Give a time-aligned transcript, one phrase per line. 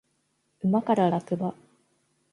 [0.63, 1.53] 馬から落馬